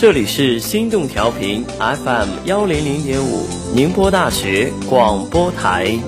[0.00, 5.98] 这里是心动调频 FM 幺零零点五，宁波大学广播台。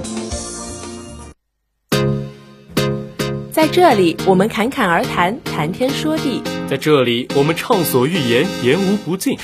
[3.50, 9.36] 在这里，我们侃侃而谈，谈天说地；在这里，我们畅所欲言，言无不尽。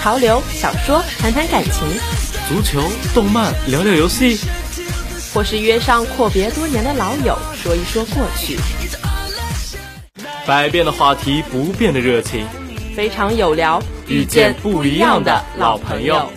[0.00, 1.86] 潮流、小说，谈谈感情；
[2.48, 2.80] 足球、
[3.12, 4.38] 动漫，聊聊游戏；
[5.34, 8.56] 或是约上阔别多年的老友，说一说过去。
[10.46, 12.46] 百变的话题，不变的热情，
[12.94, 16.30] 非常有聊，遇见不一样的老朋友。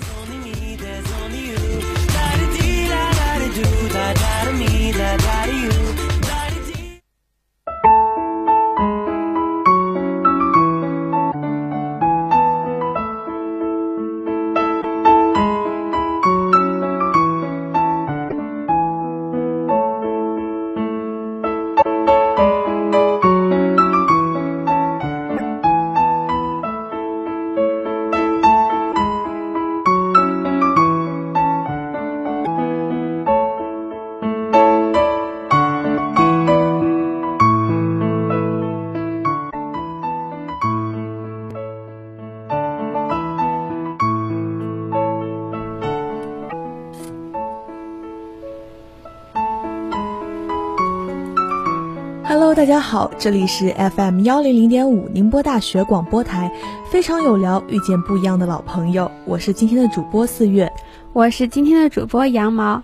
[52.76, 56.52] 大家好，这里是 FM 幺零零点五宁波大学广播台，
[56.92, 60.70] 非常有聊，遇见不一样的老朋友，我是今天的主播四月，
[61.14, 62.84] 我是今天的主播羊毛。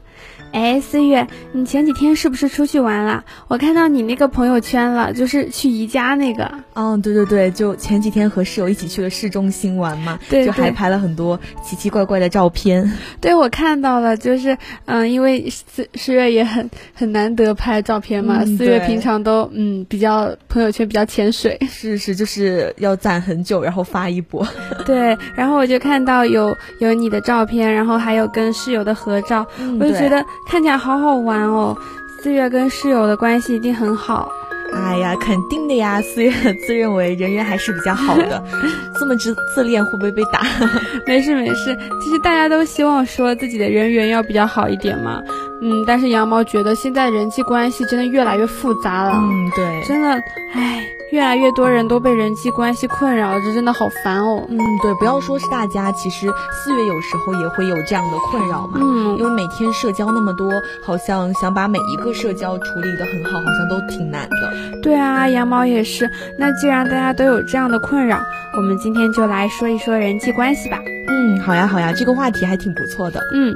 [0.52, 3.24] 哎，思月，你前几天是不是出去玩了？
[3.48, 6.52] 我看到你那个朋友圈了，就是去宜家那个。
[6.74, 12.92] 嗯，对对对，就前几天和室友一起去了市中心玩嘛，对，就还拍了很多奇奇怪怪的照片。
[13.22, 24.46] 对，我看到了，就是嗯，因为四四月也很很难得拍照片嘛，四月平常都嗯比较朋友圈比较潜水， 是是，就是要攒很久，然后发一波。
[24.86, 29.48] 对，然后我就看到有有你的照片，然后还有跟室友的合照，
[29.80, 30.22] 我就觉得。
[30.46, 31.76] 看起来好好玩哦，
[32.22, 34.32] 四月跟室友的关系一定很好。
[34.74, 36.32] 哎呀，肯定的呀，四月
[36.66, 38.42] 自认为人缘还是比较好的，
[39.00, 40.42] 这么自自恋会不会被打？
[41.06, 45.22] 没事没事，其实大家都希望说自己的人缘要比较好一点嘛。
[45.62, 49.14] 嗯，但是羊毛觉得现在人际关系真的越来越复杂了。
[49.16, 50.22] 嗯，对，真的，
[50.54, 50.84] 唉。
[51.12, 54.46] 越来越多人都被人际关系困扰，这真的好烦哦。
[54.48, 58.80] 嗯，对，不要说是大家，其实四月有时候也会有这样的困扰嘛。
[58.82, 60.50] 嗯，因为每天社交那么多，
[60.82, 64.80] 好像想把每一个社交处理得很好，好像都挺难的。
[64.82, 66.10] 对啊，羊毛也是。
[66.38, 68.18] 那既然大家都有这样的困扰，
[68.56, 70.80] 我们今天就来说一说人际关系吧。
[71.10, 73.20] 嗯，好呀，好呀，这个话题还挺不错的。
[73.34, 73.54] 嗯。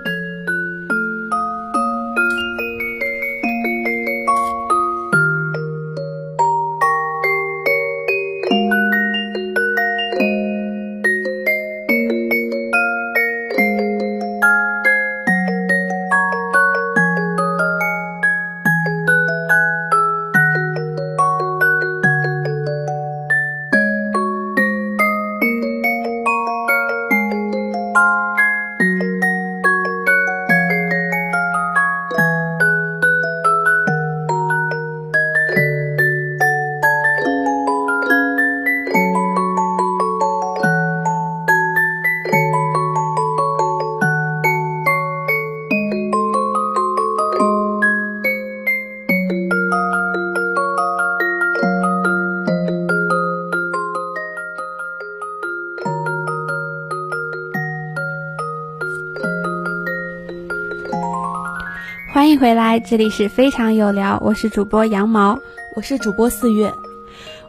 [62.35, 65.39] 迎回来，这里是非常有聊，我是主播羊毛，
[65.73, 66.73] 我是主播四月。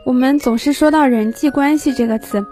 [0.05, 2.47] 我们总是说到人际关系这个词，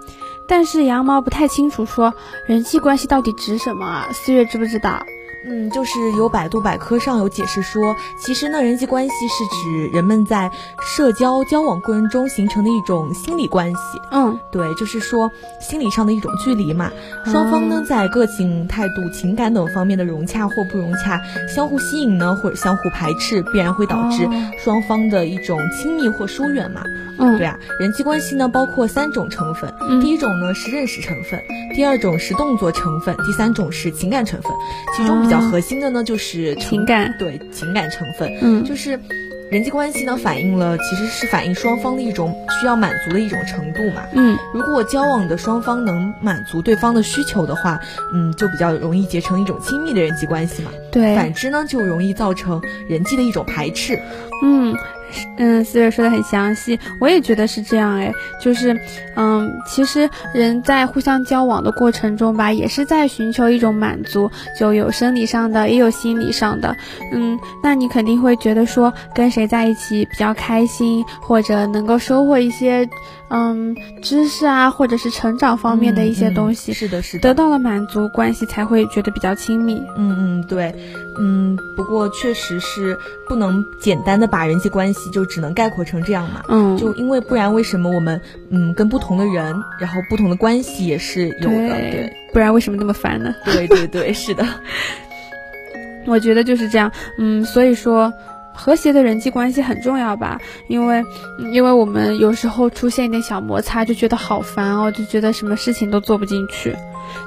[0.49, 2.13] 但是羊毛不太清楚说
[2.49, 4.09] 人际关系到底指什么啊？
[4.13, 5.07] 四月知不知道？
[5.47, 10.51] 嗯，就是有百度百科上有解释说，其实呢，人际关系是指人们在
[10.81, 14.01] 社交交往过程中形成的一种心理关系。
[14.11, 15.31] 嗯，对，就是说
[15.61, 16.91] 心理上的一种距离嘛。
[17.27, 24.27] 双方呢，在个性、态度、情感等方面的融洽或不融洽，相互吸引呢，或者相互排斥，必然会导致
[24.59, 26.83] 双方的一种亲密或疏远嘛。
[27.19, 31.39] 嗯，对啊，人际关系呢包括三种成分，第一种呢是认识成分，
[31.75, 34.51] 第二种是动作成分，第三种是情感成分，
[34.97, 35.34] 其中比较。
[35.35, 38.99] 比较核心的呢，就是情感，对情感成分，嗯，就是
[39.51, 47.81] 人际关系呢，反映了其实是反映双方的一种需要满足的一种程度嘛，嗯，如果交往的双方能满足对方的需求的话，
[48.13, 53.99] 嗯，就比较容易结成一种亲密的人际关系嘛，对，反之呢，就容易造成人际的一种排斥，
[54.45, 54.75] 嗯，
[55.39, 58.79] 嗯，四月说的很详细，我也觉得是这样哎，就是，
[59.17, 66.77] 嗯，其实人在互相交往的过程中吧，也是在寻求一种满足，就有生理上的，也有心理上的，
[67.13, 72.89] 嗯，那你肯定会觉得说跟谁在一起比较开心，或者能够收获一些。
[73.37, 79.83] 嗯，知识啊，或者是成长方面的一些东西，是的，是的，得到了满足，关系才会觉得比较亲密。
[79.97, 80.73] 嗯嗯，对，
[81.19, 82.97] 嗯，不过确实是
[83.29, 86.45] 不能简单的把人际关系就只能概括成这样嘛。
[86.49, 88.21] 嗯，就因为不然，为什么我们
[88.51, 91.51] 嗯跟不同的人，然后不同的关系也是有的？
[91.51, 93.35] 对，不然为什么那么烦呢？
[93.45, 94.47] 对对对，是的，
[96.07, 96.93] 我觉得就是这样。
[97.19, 98.13] 嗯，所以说。
[98.55, 101.05] 和谐的人际关系很重要吧，因为，
[101.53, 106.75] 因为我们有时候出现一点小摩擦就觉得好烦哦，就觉得什么事情都做不进去。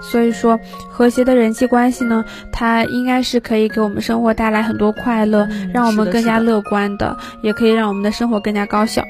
[0.01, 0.59] 所以说，
[0.89, 9.03] 和谐的人际关系呢，它应该是可以给我们生活带来很多快乐，让我们更加乐观的，也可以让我们的生活更加高效。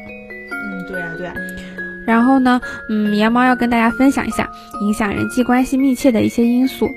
[0.51, 1.33] 嗯，对啊，对啊。
[2.05, 4.49] 然后呢，嗯，羊毛要跟大家分享一下
[4.81, 6.89] 影响人际关系密切的一些因素。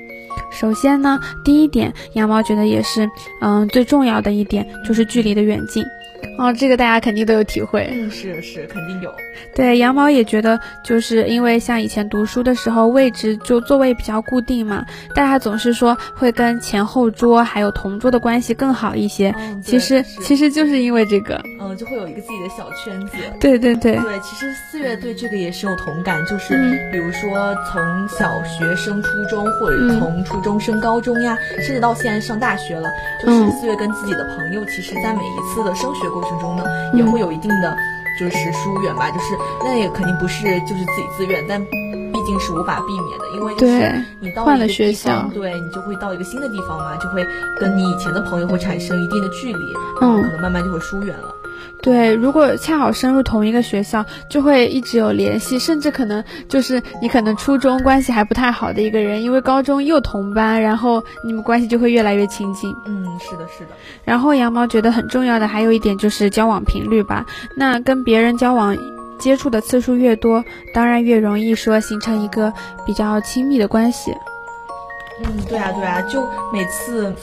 [0.51, 3.09] 首先呢，第一点，羊毛觉得也是，
[3.41, 5.85] 嗯，最重要的一点就是距离的远近。
[6.39, 7.89] 哦，这个大家肯定都有体会。
[8.11, 9.11] 是是，肯定有。
[9.55, 14.85] 对，羊毛也觉得，就是因为像以前读书的时候，位置就座位比较固定嘛，
[15.15, 19.35] 大家总是说会跟前后桌还有同桌的关系更好一些。
[19.63, 23.17] 其实其实就是因为这个，嗯，就会有一个自己的小圈子。
[23.39, 23.97] 对对对。
[23.97, 26.55] 对，其实四月对这个也是有同感，就是
[26.93, 32.89] 比如说从小学升初中，或者从初中升高中呀，甚至到现在上大学了，
[33.23, 36.65] 就是四月跟自己的朋友，其实在每一次的升学过程中呢，
[36.95, 37.77] 也会有一定的。
[38.19, 41.63] 就是疏远吧，就是那也肯定不是就是自己自愿，但
[42.13, 47.27] 毕竟是无法避免的，因为就是你到了学校，对你就会到一个新的地方嘛，就会
[47.59, 51.35] 跟你以前的朋友会产生一定的距离，嗯，可能慢慢就会疏远了。
[51.83, 62.75] 对，如果恰好升入同一个学校，就会一直有联系，甚至可能就是你可能初中关系还不太好的一个人，因为高中又同班，然后你们关系就会越来越亲近。
[62.85, 63.71] 嗯，是的，是的。
[64.05, 67.25] 然后羊毛觉得很重要的还有一点就是交往频率吧，
[67.57, 68.77] 那跟别人交往
[69.19, 72.53] 接触的次数越多，当然越容易说形成一个
[72.85, 74.13] 比较亲密的关系。
[75.25, 77.15] 嗯，对啊，对啊，就每次。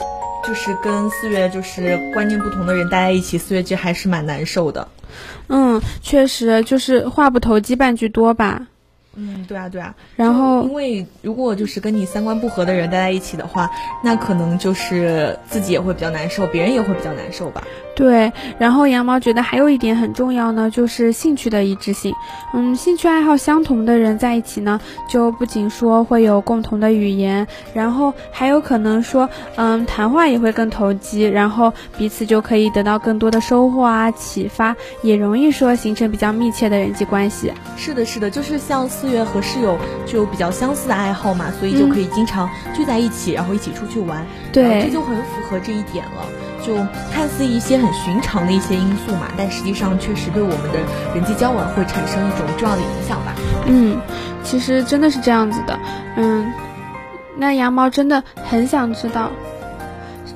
[0.48, 4.88] 就是跟四月就是观念不同的人待在一起，四月其实还是蛮难受的。
[5.48, 8.66] 嗯，确实就是话不投机半句多吧。
[9.14, 9.94] 嗯，对啊，对啊。
[10.16, 13.68] 然后，因为如果就是跟你三观不合的人待在一起的话，
[14.02, 17.62] 那可能就是自己也会比较难受，别人也会比较难受吧。
[17.98, 22.14] 对，然后羊毛觉得还有一点很重要呢，就是兴趣的一致性。
[22.54, 24.80] 嗯，兴趣爱好相同的人在一起呢，
[25.10, 37.52] 就不仅说会有共同的语言，然后还有可能说，嗯，谈话也会更投机，然后彼此就可以得到更多的收获啊，启发，也容易说形成比较密切的人际关系。
[37.76, 44.24] 是的，是的，就是像四月和室友就有比较相似的爱好嘛，所以就可以经常聚在一起，然后一起出去玩。
[44.52, 46.47] 对，这就很符合这一点了。
[46.64, 46.74] 就
[47.12, 50.78] 看似一些很寻常的一些因素嘛，但实际上确实对我们的
[51.14, 53.34] 人际交往会产生一种重要的影响吧。
[53.66, 54.00] 嗯，
[54.42, 55.78] 其实真的是这样子的。
[56.16, 56.52] 嗯，
[57.36, 59.30] 那羊毛真的很想知道，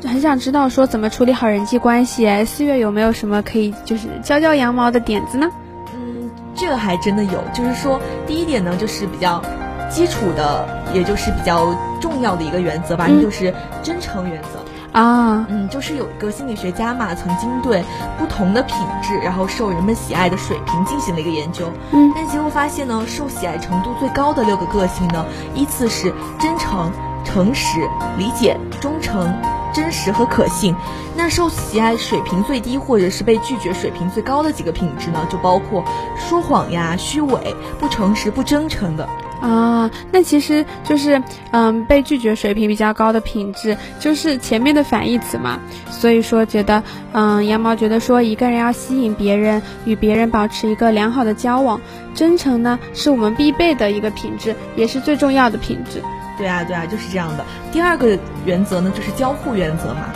[0.05, 2.45] 很想知道说怎么处理好人际关系。
[2.45, 5.49] 四月有没有什么可以就是教教羊毛的点子呢？
[5.95, 9.43] 嗯，这个还真的有，就是说第一点呢，就是比较
[9.91, 14.62] 基础的，也就是比较重要的一个原则吧，那就是真诚原则。
[14.93, 17.83] 啊，嗯，就是有一个心理学家嘛，曾经对
[18.19, 26.93] 不同的品质，然后受人们喜爱的水平进行了一个研究，嗯，但结果发现呢，受喜爱程度最高的六个个性呢，依次是真诚、
[27.25, 29.35] 诚实、理解、忠诚、
[29.73, 30.77] 真实和可信。
[31.17, 35.83] 那受喜爱水平最低或者是被拒绝水平最高的几个品质呢，就包括
[36.19, 39.09] 说谎呀、虚伪、不诚实、不真诚的。
[39.43, 41.21] 啊，那其实就是，
[41.51, 45.59] 嗯，被拒绝水平比较高的品质，就是前面的反义词嘛。
[45.91, 46.83] 所以说，觉得，
[47.13, 51.81] 嗯，羊毛觉得说，一个人要吸引别人，与别人保持一个良好的交往，
[52.15, 56.01] 真诚呢，是我们必备的一个品质，也是最重要的品质。
[56.39, 57.45] 对啊，对啊，就是这样的。
[57.73, 60.07] 第二个原则呢，就是交互原则嘛。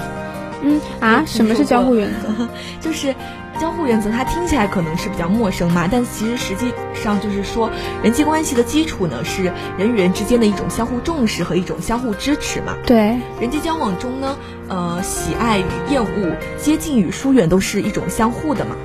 [0.62, 2.49] 嗯啊，什么是交互原则？
[2.80, 3.12] 就是。
[3.56, 7.70] 交互原则，它听起来可能是比较陌生嘛，但其实实际上就是说，
[8.02, 12.76] 人际关系的基础呢是人与人之间的一种相互重视和一种相互支持嘛。
[12.86, 14.36] 对，人际交往中呢，
[14.68, 18.76] 呃，喜爱与厌恶、接近与疏远都是一种相互的嘛。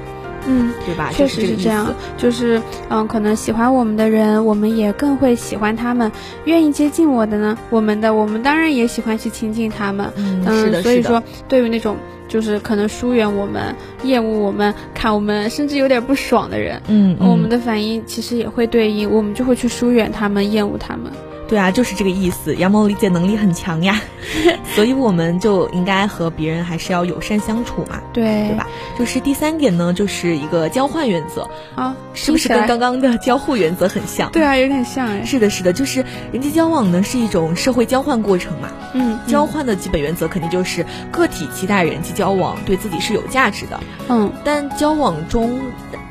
[0.48, 1.12] 嗯，对吧？
[1.14, 2.60] 确实是这样，就是
[2.90, 6.10] 嗯，可能喜欢我们的人，我们也更会喜欢他们；
[6.46, 10.12] 愿意接近我的呢，我们的我们当然也喜欢去亲近他们。
[10.16, 11.96] 嗯，是的，所以说，对于那种。
[12.32, 21.12] 就是可能疏远我们、厌恶我们、看我们甚至有点不爽的人，嗯，我们的反应其实也会对应，我们就会去疏远他们、厌恶他们。
[21.52, 22.56] 对啊，就是这个意思。
[22.56, 24.02] 羊毛理解能力很强呀，
[24.74, 28.66] 所以我们就应该和别人还是要友善相处嘛，对对吧？
[28.98, 34.32] 就是第三点呢，就是一个交换原则啊，是不是跟刚刚的交互原则很像？
[34.32, 35.26] 对啊，有点像哎。
[35.26, 38.70] 是的，是的，就是人际交往呢是一种社会交换过程嘛。
[38.94, 43.78] 嗯，交换的基本原则肯定就是个体期待人际交往对自己是有价值的。
[44.08, 45.60] 嗯，但交往中，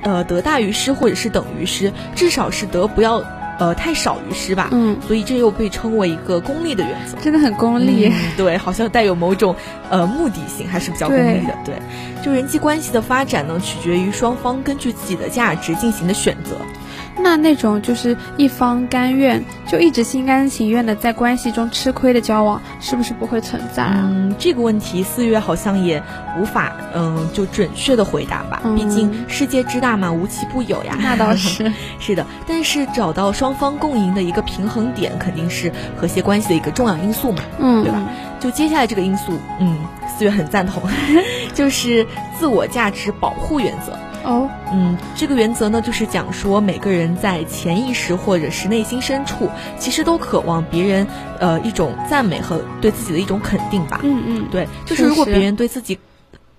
[0.03, 3.23] 呃，得大于失或者是等于失，至少是得不要。
[3.61, 9.55] 呃，太少于失吧，嗯，所以这又被称为一个功利的原则，真的很功利，嗯、对，好像带有某种
[9.91, 11.75] 呃目的性，还是比较功利的，对。
[12.25, 16.57] 就人际关系的发展呢，取决于双方根据自己的价值进行的选择。
[17.19, 24.09] 那那种就是一方甘愿就一直心甘情愿的在关系中吃亏的交往，是不是不会存在啊？
[24.11, 26.03] 嗯，这个问题四月好像也
[26.39, 30.97] 无法嗯就准确的回答吧，嗯、毕竟世界之大嘛，无奇不有呀。
[31.01, 38.01] 那倒是 是的，但是找到双方共赢的一个平衡点，肯定是和谐关系的一个重要因素嘛，嗯，对吧？
[38.41, 39.77] 就接下来这个因素，嗯，
[40.17, 40.83] 四月很赞同，
[41.55, 42.07] 就是
[42.39, 43.93] 自我价值保护原则。
[44.25, 49.49] 哦，嗯，这个原则呢，就是讲说每个人在潜意识或者是内心深处，
[49.79, 51.07] 其实都渴望别人
[51.39, 54.01] 呃一种赞美和对自己的一种肯定吧。
[54.03, 55.99] 嗯嗯，对，就是如果别人对自己。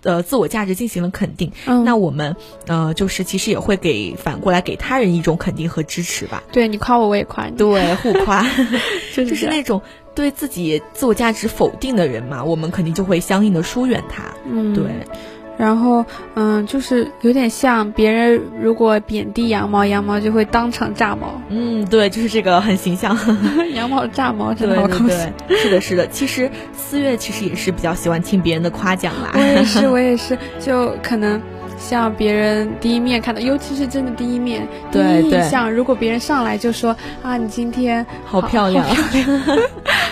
[0.04, 6.42] 呃，自我价值进行了肯定，嗯、那我们呃，就是其实也会给反过来给他人一种肯定和支持吧。
[6.52, 8.44] 对你夸我，我也夸你，对，互夸，
[9.16, 9.80] 就就是那种
[10.16, 14.24] 对自己自我价值否定的人嘛，我们肯定就会相应的疏远他。
[14.50, 14.86] 嗯，对。
[15.62, 16.04] 然后，
[16.34, 21.40] 嗯，就是有点像别人如果贬低羊毛，羊毛就会当场炸毛。
[21.50, 23.16] 嗯，对，就是这个很形象，
[23.76, 25.32] 羊毛炸毛，真的好高兴。
[25.50, 26.08] 是的，是的。
[26.08, 29.30] 其实四月其实也是比较喜欢听别人的夸奖啦。
[29.38, 31.40] 我也是，我也是， 就可能
[31.78, 39.24] 像别人第一面看到，尤其是真的第一面，第一印象，如果别人上来就说啊，你今天好漂亮，好漂
[39.56, 39.60] 亮，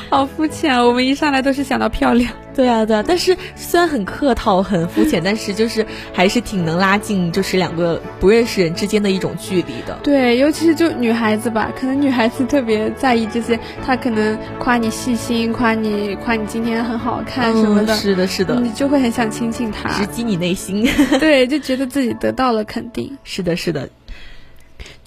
[0.09, 0.73] 好肤浅。
[0.75, 2.31] 啊我们一上来都是想到漂亮。
[2.55, 9.97] 对啊，对啊，但是虽然很客套、很肤浅， 但是就是还是挺能拉近就是两个不认识人之间的一种距离的。
[10.03, 17.95] 对，尤其是就女孩子吧，可能女孩子特别在意这些，她可能夸你细心，夸你夸你今天很好看什么的。
[17.95, 20.85] 嗯、是的，是的，你就会很想亲近她，直击你内心。
[21.19, 23.17] 对，就觉得自己得到了肯定。
[23.23, 23.87] 是的，是的。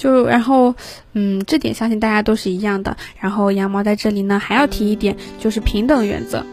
[0.03, 0.75] 就然后，
[1.13, 2.97] 嗯，这点相信大家都是一样的。
[3.21, 6.45] 然后羊毛在这里呢还要提一点，就是平等原则。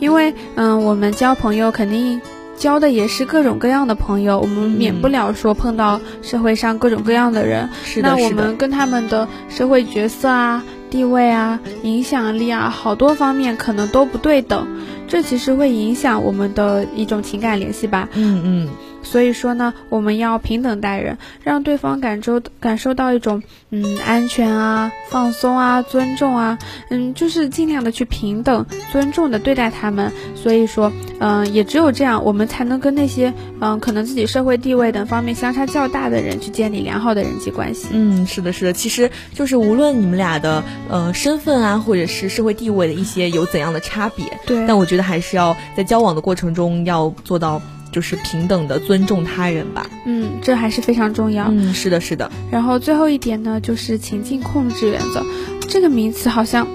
[0.00, 2.20] 因为，嗯，我们交朋友肯定
[2.56, 7.68] 交的也是各种各样的朋友，我们免不了说碰到社会上各种各样的人。
[7.84, 14.66] 是的，那我们跟他们的社会角色啊、地位啊、影响力啊，好多方面可能都不对等，
[15.06, 18.08] 这其实会影响我们的一种情感联系吧。
[18.14, 18.68] 嗯嗯。
[19.04, 26.58] 所以说呢，我们要平等待人，让对方感受感受到一种嗯安全啊、放松啊、尊重啊，
[26.90, 30.10] 嗯，就是尽量的去平等、尊重的对待他们。
[30.34, 37.88] 所以说，嗯，也只有这样，我们才能跟那些嗯可能自己社会地位等方面相差较大的人去建立良好的人际关系。
[37.92, 47.60] 嗯，是的，是的，其实就是无论你们俩的呃身份啊，或者是社会地位的一些有怎样的差别，对，但我觉得还是要在交往的过程中要做到。
[47.94, 51.46] 就是平等的尊重他人吧，嗯，这还是非常重要。
[51.48, 52.28] 嗯，是的，是的。
[52.50, 55.24] 然后最后一点呢，就是情境控制原则，
[55.68, 56.66] 这个名词好像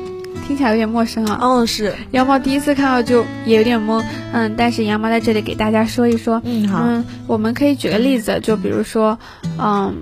[0.48, 1.38] 听起来有点陌生啊。
[1.42, 1.94] 嗯，是。
[2.12, 6.42] 羊毛第一次看到就也有点懵，嗯，但是羊毛在这里给大家说一说。
[6.46, 6.86] 嗯，好。
[6.88, 9.20] 嗯，我们可以举个例子，就比如说，
[9.58, 9.94] 嗯，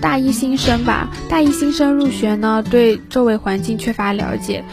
[0.00, 4.64] 大一新生吧，大一新生入学呢，对周围环境缺乏了解。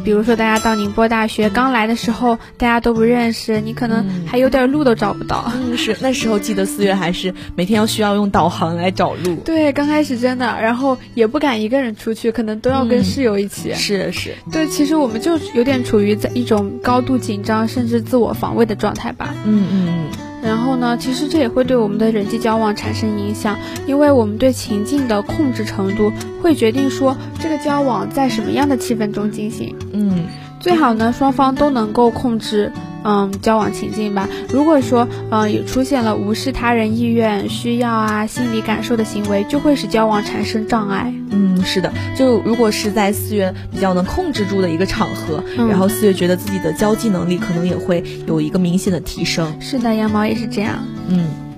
[0.00, 5.52] 嗯，比如说大家到宁波大学刚来的时候，大家都不认识，你可能还有点路都找不到。
[5.54, 9.36] 嗯，是那时候记得四月还是每天要需要用导航来找路。
[9.44, 13.74] 对，刚开始真的，然后也不敢一个人出去，可能都要跟室友一起。
[13.74, 14.34] 是是。
[14.50, 19.34] 对，其实我们就有点处于在一种高度紧张甚至自我防卫的状态吧。
[19.44, 20.29] 嗯嗯嗯。
[20.42, 29.76] 然后呢，其实这也会对我们的人际交往产生影响，因为我们对情境的控制程度会决定说这个交往在什么样的气氛中进行。
[29.92, 30.24] 嗯，
[30.60, 32.70] 最好呢，双方都能够控制，
[33.02, 34.28] 嗯，交往情境吧。
[34.52, 41.12] 如果说，嗯，也出现了无视他人意愿、需要啊、心理感受的行为，就会使交往产生障碍。
[41.30, 49.58] 嗯，是的，就如果是在四月比较能控制住的一个场合，嗯、然后四月觉得自己的交际能力可能也会有一个明显的提升。
[49.60, 50.78] 是的，羊毛也是这样。
[51.08, 51.49] 嗯。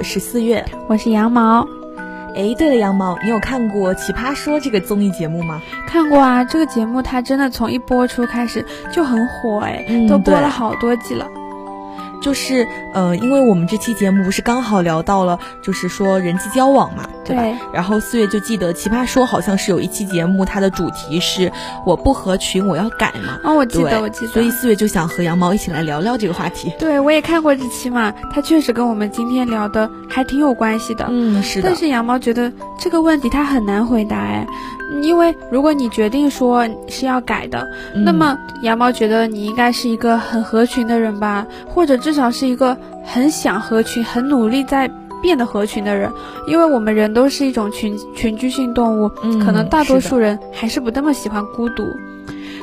[0.00, 1.60] 我是四月，我是羊毛。
[2.34, 5.60] 哎，对了，羊毛，你有看过《奇葩说》这个综艺节目吗？
[5.86, 11.28] 看过啊，这个节目它真的从一播出开始就很火，哎，都播了好多季了。
[12.22, 17.58] 就是呃，因为我们这期节目不是刚好聊到了，就是说人际交往嘛，对吧？
[17.72, 21.50] 然后四月就记得《奇葩说》好像是有一期节目，它的主题是
[21.86, 23.38] 我不合群，我要改嘛。
[23.44, 24.32] 哦，我记得，我记得。
[24.32, 26.72] 所以四月就想和羊毛一起来聊聊这个话题。
[26.78, 31.06] 对，我也看过这期嘛，它确实跟我们今天聊的还挺有关系的。
[31.08, 31.68] 嗯，是的。
[31.68, 34.46] 但是羊毛觉得这个问题它很难回答哎。
[35.02, 37.64] 因为如果你决定说是要改的，
[37.94, 44.90] 那么羊毛觉得你应该是一个很合群的人吧，或者至少是一个很想合群、很努力在
[45.22, 46.10] 变得合群的人。
[46.46, 51.84] 因为我们人都是一种群群居性动物，嗯可能大多数人还是不那么喜欢孤独。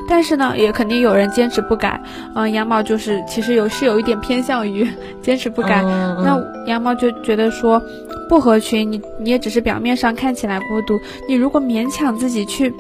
[0.10, 2.02] 但是呢，也肯定有人坚持不改。
[2.34, 4.88] 嗯，羊毛就是其实有是有一点偏向于
[5.22, 5.82] 坚持不改。
[5.82, 7.82] 那羊毛就觉得说。
[8.30, 11.00] 不合群，你你也只是表面上看起来孤独。
[11.30, 12.74] 你如果勉强自己去，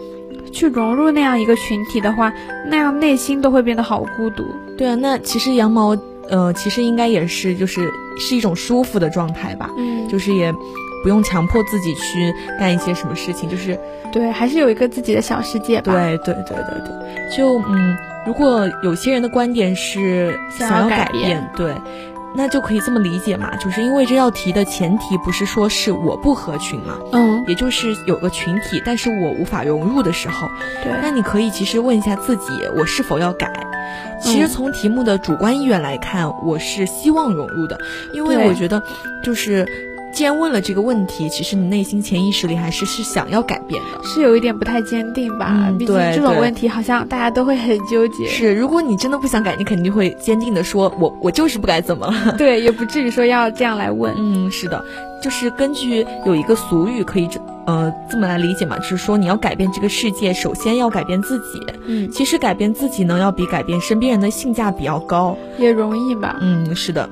[0.51, 2.33] 去融入那样一个群体的话，
[2.69, 4.43] 那样内心都会变得好孤独。
[4.77, 5.95] 对啊，那其实羊毛，
[6.29, 9.69] 呃，其实应该也是，就是是一种舒服的状态吧。
[9.77, 10.51] 嗯，就是也
[11.03, 13.79] 不用强迫自己去干一些什么事情，就是
[14.11, 15.93] 对，还是有一个自己的小世界吧。
[15.93, 21.73] 对对对对对，就嗯，如果有些人的观点是想要改变，对。
[22.35, 30.47] 那就可以这么理解嘛，就是因为这道题的前提不是说是我不合群嘛，嗯，也就是有个群体，但是我无法融入的时候，
[30.83, 32.43] 对，那你可以其实问一下自己，
[32.75, 33.51] 我是否要改？
[34.21, 37.79] 其实从题目的主观意愿来看，我是希望融入的，
[38.13, 38.81] 因为我觉得
[39.23, 39.65] 就是。
[40.17, 45.71] 既然问了这个问题，其实你内心潜意识里还是是想要改变的，是有一点不太坚定吧？
[45.77, 48.27] 毕竟这种问题好像大家都会很纠结。
[48.27, 52.33] 是，如果你真的不想改，你肯定会坚定的说，我我就是不改，怎么了？
[52.35, 54.11] 对，也不至于说要这样来问。
[54.17, 54.83] 嗯，是的，
[55.21, 61.61] 就是根据有一个俗语可以这呃这么来理解嘛，就是说你要改变这个世界，首先要改变自己。
[61.85, 66.37] 嗯，其实改变自己呢，要比改变身边人的性价比要高，也容易吧？
[66.41, 67.07] 嗯，是的。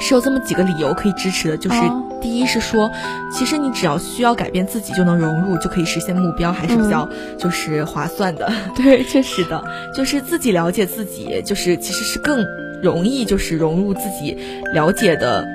[0.00, 1.76] 是有这么几个理由可以支持的，就是
[2.22, 2.90] 第一是说，
[3.32, 7.08] 其实你只要需要改变自己就能融入，就可以实现目标，还是比较
[7.38, 8.50] 就是划算的。
[8.74, 9.62] 对，确实的，
[9.94, 12.44] 就是自己了解自己，就是其实是更
[12.82, 14.36] 容易就是融入自己
[14.72, 15.46] 了解的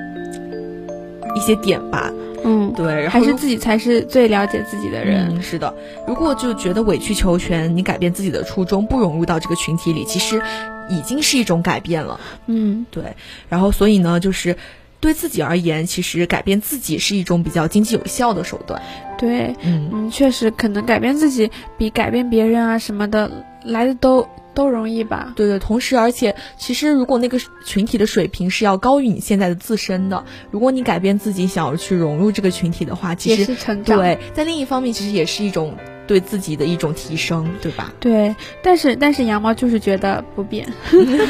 [1.34, 2.10] 一些点吧。
[2.44, 5.42] 嗯，对，还是自己才是最了解自己的人。
[5.42, 5.74] 是的，
[6.06, 10.40] 如果就觉得委曲求全，你改变自己的初衷，不融入到这个群体里，其实。
[10.88, 13.16] 已经是一种改变了，嗯，对，
[13.48, 14.56] 然后所以呢，就是
[15.00, 18.80] 对自己而言，其实改变自己是一种比较经济有效的手段，
[19.18, 19.90] 对，嗯。
[19.92, 23.30] 嗯，确实可能改变自己比改变别人啊什么的
[23.64, 35.74] 来的都都容易吧，对对，同时而且其实如果那个群体的水平是要高于你现在的自身的，如果你改变自己想要去融入这个群体的话，其实对，在另一方面其实也是一种。
[36.06, 37.92] 对自己的一种提升，对吧？
[38.00, 40.66] 对，但是但是羊毛就是觉得不变。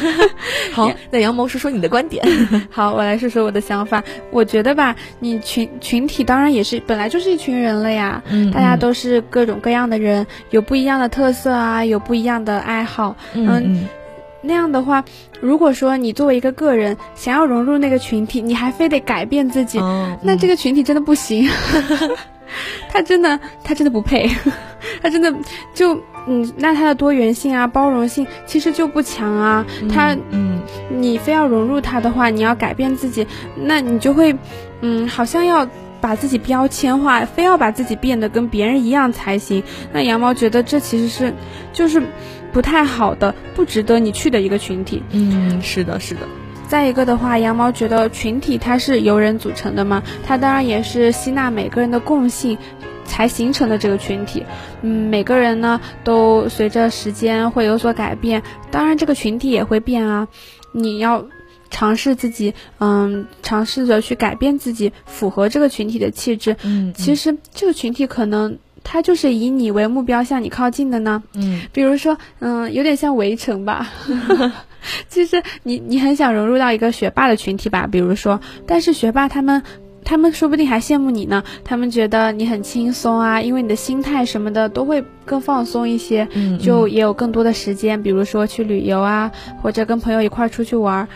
[0.73, 2.23] 好， 那羊毛说说你的观点。
[2.69, 4.03] 好，我来说说我的想法。
[4.31, 13.87] 我觉得吧，你群群体当然也是本来就是一群人了呀，嗯，大家都是各种各样的人，有不一样的特色啊，有不一样的爱好，嗯，
[14.41, 15.03] 那样的话，
[15.41, 19.79] 如果说你作为一个个人想要融入那个群体，你还非得改变自己，
[20.21, 21.49] 那这个群体真的不行。
[22.91, 24.29] 他真的，他真的不配，
[25.01, 25.33] 他真的
[25.73, 25.95] 就
[26.27, 29.65] 嗯，那他的多元性啊、包容性其实就不强啊。
[29.93, 34.35] 他嗯，你非要融入他的话，你要改变自己，那你就会
[34.81, 35.67] 嗯，好像要
[36.01, 39.63] 把自己标签化，非要把自己变得跟别人一样才行。
[39.93, 41.33] 那羊毛觉得这其实是
[41.73, 42.01] 就是
[42.51, 45.01] 不太好的，不值得你去的一个群体。
[45.11, 46.21] 嗯，是的，是的。
[46.67, 52.57] 再一个的话，羊毛觉得群体它是由人组成的嘛，它当然也是吸纳每个人的共性，
[53.05, 54.43] 才形成的这个群体。
[54.81, 60.27] 嗯，每个人呢都随着时间会有所改变，当然这个群体也会变啊。
[60.73, 61.25] 你要
[61.69, 66.57] 尝试自己，嗯，尝试着去改变自己，符合这个群体的气质。
[66.63, 71.23] 嗯，其实这个群体可能它就是以你为目标向你靠近的呢。
[71.33, 73.89] 嗯，比如说，嗯，有点像围城吧。
[75.09, 79.61] 其实你你很想融入到一个学霸的群体吧，比如说，但是学霸他们
[80.03, 86.27] 他们说不定还羡慕你呢，他们觉得你很轻松啊，因为你的心态什么的都会更放松一些，
[86.61, 91.07] 就也有更多的时间，比如说去旅游啊，或者跟朋友一块出去玩，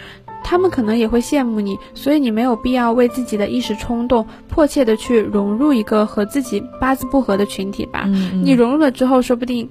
[0.44, 8.10] 他们可能也会羡慕你，所以你没有必要为自己的一时冲动，迫切的去融入一个和自己八字不合的群体吧，
[8.44, 9.70] 你融入了之后，说不定。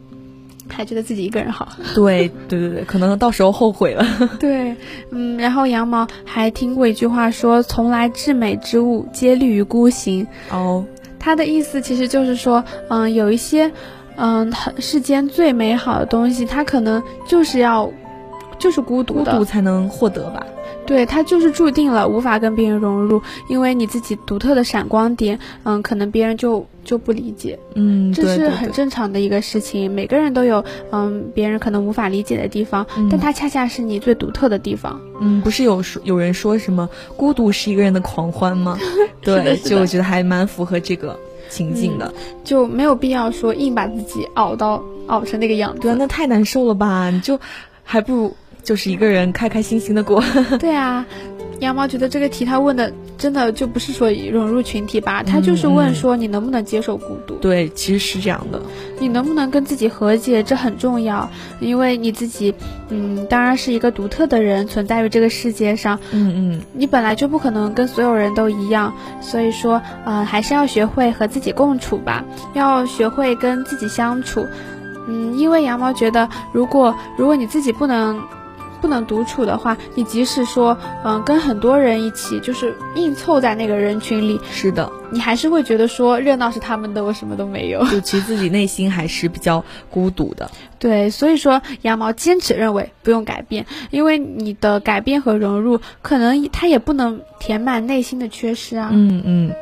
[0.72, 1.68] 还觉得自己一个人好。
[1.94, 4.04] 对对对对，可能到时候后悔了。
[4.38, 4.74] 对，
[5.10, 10.84] 嗯，然后羊毛还听过一句话说：“从来至美之物，皆立于孤行。”哦，
[11.18, 13.70] 他的意思其实就是说，嗯，有一些，
[14.16, 17.90] 嗯，世间最美好的东西，它可能就是要，
[18.58, 20.46] 就是孤独的，孤独才能获得吧。
[20.90, 29.88] 对，他就是注定了无法跟别人融入，因为你自己独特的闪光点，嗯，可能别人就就不理解，嗯，这是很正常的一个事情。
[29.88, 35.00] 每个人都有，嗯，别人可能无法理解的地方，但它恰恰是你最独特的地方。
[35.20, 38.76] 嗯，不是有说有人说什么孤独是一个人的狂欢吗？
[39.22, 41.16] 对，就我觉得还蛮符合这个
[41.48, 47.10] 情境的，就没有必要说硬把自己熬到熬成那个样子，对，那太难受了吧？
[47.10, 47.38] 你就
[47.84, 48.36] 还不如。
[48.62, 50.22] 就是一个人开开心心的过。
[50.58, 51.04] 对啊，
[51.60, 57.34] 羊毛觉得这个题他问的真的就不是说融入群体吧，他就是问说你能不能接受孤独。
[57.34, 58.60] 对，其实是这样的，
[58.98, 61.28] 你能不能跟自己和解，这很重要，
[61.60, 62.54] 因为你自己，
[62.88, 65.98] 嗯，当然是一个独特的人存在于这个世界上。
[66.12, 74.46] 嗯嗯，你本来就不可能跟所有人都一样，所以说，呃，还是要学会和自己共处吧，要学会跟自己相处。
[75.08, 78.18] 嗯，因为羊毛觉得，如果如果你自己不能。
[78.80, 87.84] 不能独处的话，你即使说，嗯，跟很多人一起，就是硬凑在那个人群里，是的，你还是会觉得说热闹是他们的，我什么都没有。
[87.86, 90.50] 就其实自己内心还是比较孤独的。
[90.80, 98.88] 对，所以说羊毛坚持认为不用改变，因为你的改变和融入，可能它也不能填满内心的缺失啊。
[98.90, 99.54] 嗯嗯，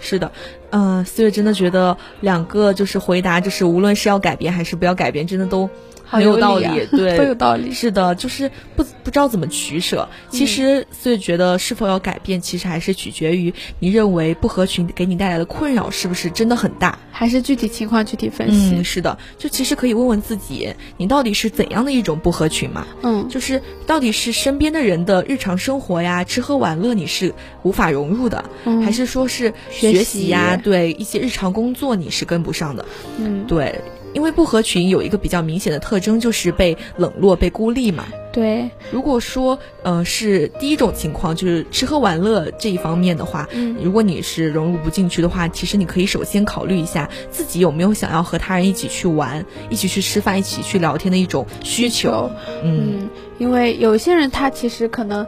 [0.00, 0.30] 是的，
[0.70, 5.70] 嗯，四月真的觉得两个就是回答，就是无论是要改变还是不要改变，真的都。
[6.08, 7.72] 很有道理，对， 都有道理。
[7.72, 10.08] 是的，就是不不知道怎么取舍。
[10.30, 18.76] 其实，所以觉得是否要改变，其实还是取决于你认为不合群给你带来的困扰是不是真的很大，还是具体情况具体分析。
[18.76, 22.86] 嗯，是的，就其实可以问问自己，你到底是怎样的一种不合群嘛？
[23.02, 28.44] 嗯，就是到底是身边的人的日常生活呀、吃喝玩乐你是无法融入的，
[28.84, 30.56] 还是说是学习呀？
[30.56, 32.84] 对一些日常工作你是跟不上的。
[33.18, 33.80] 嗯，对。
[34.18, 38.04] 因为不合群有一个比较明显的特征，就是被冷落、被孤立嘛。
[38.32, 52.28] 对，如果说呃是第一种情况，就是吃喝玩乐这一方面的话，嗯，如果你是融入不进去的话，其实你可以首先考虑一下自己有没有想要和他人一起去玩、一起去吃饭、一起去聊天的一种需求。
[52.64, 55.24] 嗯，因为有些人他其实可能。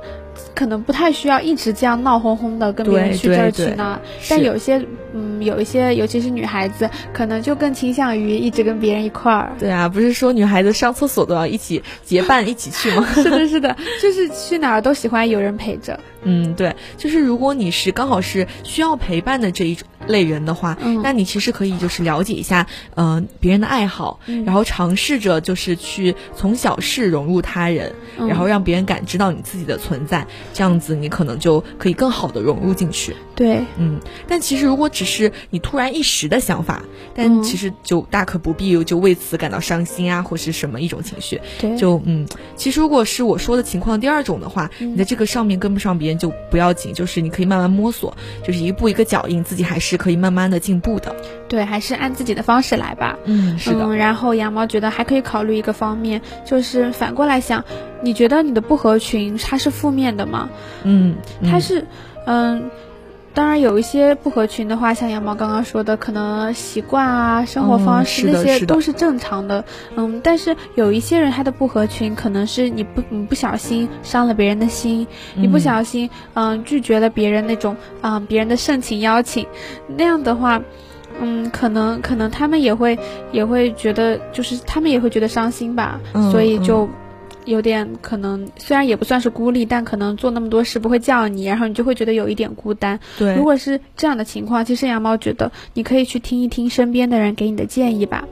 [0.54, 9.52] 可能不太需要一直这样闹哄哄的跟别人去这儿去那，但有些嗯，有一些尤其是女孩子，可能就更倾向于一直跟别人一块儿。
[9.58, 13.06] 对啊，不是说女孩子上厕所都要一起结伴一起去吗？
[13.14, 15.98] 是的，是的，就是去哪儿都喜欢有人陪着。
[16.22, 33.16] 嗯，对，就是如果你是刚好是需要陪伴的这一类人的话，那你其实可以就是了解一下，嗯，别人的爱好，然后尝试着就是去从小事融入他人，然后让别人感知到你自己的存在，这样子你可能就可以更好的融入进去。
[33.34, 36.82] 对，嗯，但其实如果只是你突然一时的想法，
[37.14, 41.40] 但其实就大可不必就为此感到伤心啊，或是什么一种情绪。
[41.58, 51.14] 对，就嗯，其实如果是我说的情况第二种的话，你在这个上面跟不上别人就不要紧，就是你可以慢慢摸索，就是一步一个脚印，自己还是可以慢慢的进步的。
[51.48, 53.18] 对，还是按自己的方式来吧。
[53.24, 53.96] 嗯，是的。
[53.96, 57.64] 然后羊毛觉得还可以考虑一个方面，就是反过来想，
[58.02, 60.48] 你觉得你的不合群它是负面的吗？
[60.84, 61.84] 嗯，它是，
[62.26, 62.70] 嗯。
[63.32, 69.64] 当然，有一些不合群的话，像羊毛刚刚说的，可能习惯啊、生活方式那些都是正常的。
[69.96, 79.46] 嗯，但是有一些人他的不合群，可能是你不你不小心伤了别人的心，你不小心嗯拒绝了别人那种嗯别人的盛情邀请，
[79.86, 80.60] 那样的话，
[81.20, 82.98] 嗯，可能可能他们也会
[83.30, 86.00] 也会觉得，就是他们也会觉得伤心吧，
[86.32, 86.88] 所以就。
[87.46, 92.98] 有点可能，虽然也不算是孤立，但可能做那么多事不会叫你，然后你就会觉得有一点孤单。
[93.18, 98.24] 对，如果是这样的情况，其实羊毛觉得你可以去听一听身边的人给你的建议吧。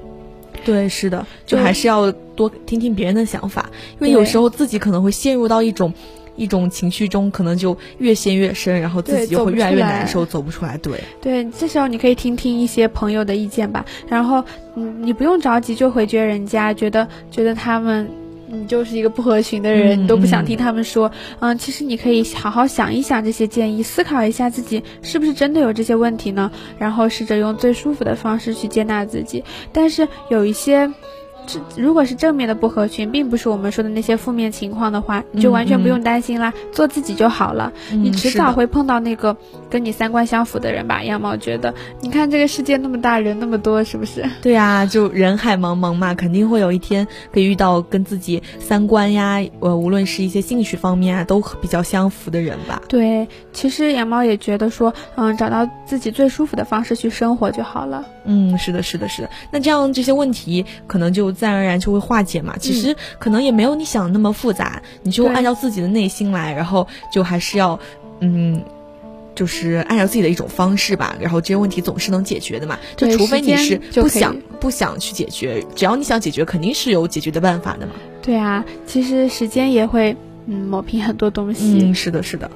[0.64, 5.92] 对，是的，就还是要多听听别人的想法，因为有时候自己可能会陷入到一种
[6.36, 10.76] 一种情绪中，可能就越陷越深，然后自己就会越来越难受，走不出来。
[10.78, 14.44] 对，对，这时候你可以听听一些朋友的意见吧，然后
[14.74, 18.06] 嗯，你不用着急就回绝人家，觉得觉得他们。
[18.50, 21.10] 你就是一个不合群的人，你都不想听他们说。
[21.40, 26.50] 嗯，其实你可以好好想一想这些建议，思考一下自己是不是真的有这些问题呢？
[26.78, 29.44] 然后试着用最舒服的方式去接纳自己。
[29.72, 30.90] 但是有一些，
[31.48, 37.72] 这如果是正面的不合群，并不是我们说的那些负面情况的话，你就完全不用担心啦，做自己就好了。
[37.90, 39.34] 你迟早会碰到那个
[39.70, 41.02] 跟你三观相符的人吧？
[41.02, 44.28] 羊毛觉得，你看这个世界那么大，人那么多，是不是？
[44.42, 52.82] 对呀，就人海茫茫嘛，肯定会有一天可以遇到跟自己三观呀，呃，无论是一些兴趣方面啊，都比较相符的人吧。
[52.88, 58.04] 对，其实羊毛也觉得说，嗯，找到自己最舒服的方式去生活就好了。
[58.24, 59.30] 嗯，是的，是的，是的。
[59.50, 62.56] 那这样这些问题可能就自然而然就会化解嘛。
[62.58, 67.78] 其实可能也没有你想的那么复杂，你就按照自己的内心来，然后就还是要，
[68.20, 68.60] 嗯，
[69.36, 71.16] 就是按照自己的一种方式吧。
[71.20, 72.76] 然后这些问题总是能解决的嘛。
[72.96, 77.92] 就除非你是不想不想去解决，只要你想解决，肯定是有解决的办法的嘛。
[78.20, 80.16] 对啊，其实时间也会
[80.48, 81.78] 嗯抹平很多东西。
[81.82, 82.50] 嗯，是的，是的。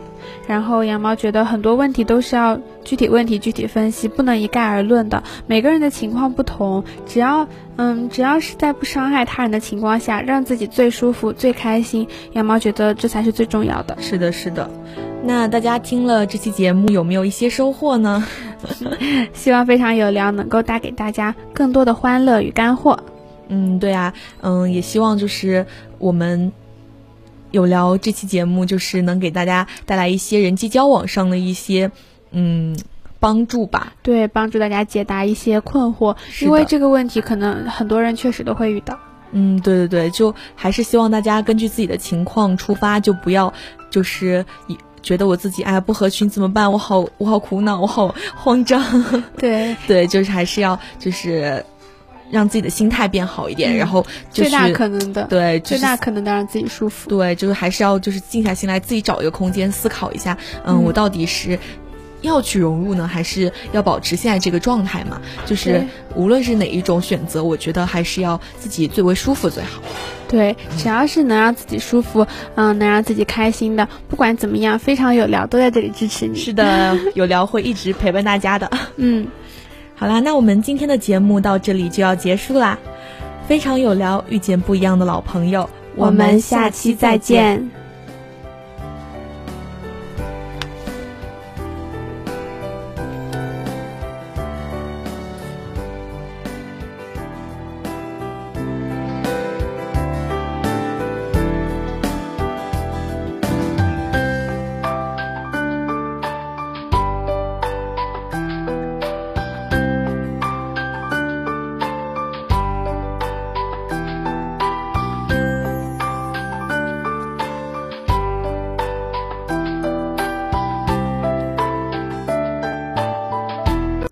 [0.46, 5.22] 然后羊毛觉得很多问题都是要具体问题具体分析，不能一概而论的。
[5.46, 13.96] 每个人的情况不同，只要嗯，只要是在不伤害他人的情况下，让自己最舒服、最开心，羊毛觉得这才是最重要的。
[14.00, 14.70] 是的，是的。
[15.24, 18.24] 那大家听了这期节目有没有一些收获呢？
[19.34, 22.98] 希望非常有聊能够带给大家更多的欢乐与干货。
[23.48, 25.66] 嗯，对啊，嗯，也希望就是
[25.98, 26.52] 我们。
[27.52, 31.92] 有聊这期节目，就是能给大家带来一些人际交往上的一些
[32.32, 32.76] 嗯
[33.20, 33.92] 帮助吧。
[34.02, 38.98] 对，帮助大家解答一些困惑，因为这个问题可能很多人确实都会遇到。
[39.30, 43.52] 嗯，对对对，就还是希望大家根据自己的情况出发，就不要
[43.90, 44.44] 就是
[45.02, 46.72] 觉得我自己哎呀不合群怎么办？
[46.72, 48.82] 我好我好苦恼，我好慌张。
[49.38, 51.64] 对 对，就是还是要就是。
[52.32, 57.10] 让自己的心态变好一点，然后最大可能的对最大可能的让自己舒服。
[57.10, 61.58] 对，就是还是要就是静下心来，自己找一个空间思考一下，嗯，我到底是
[62.22, 65.20] 要去融入呢，还是要保持现在这个状态嘛？
[65.44, 69.82] 就是无论是哪一种选择，我觉得还是要自己最为舒服最好。
[70.26, 76.38] 对，只要是能让自己舒服，嗯，能让自己开心的，不管怎么样，非常有聊都在这里支持你。
[76.38, 78.70] 是的， 有聊会一直陪伴大家的。
[78.96, 79.26] 嗯。
[80.02, 82.76] 好啦，那我们今天的节目到这里就要结束啦。
[83.46, 87.81] 非常有聊，遇见不一样的老朋友，我们下期再见。